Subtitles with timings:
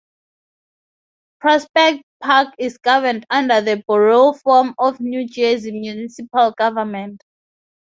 [1.41, 7.21] Prospect Park is governed under the Borough form of New Jersey municipal government.